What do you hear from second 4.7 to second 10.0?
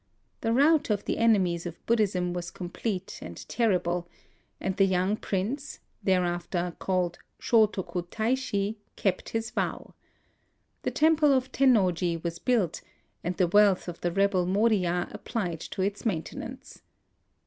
the young prince, thereafter called Shotoku Taishi, kept his vow.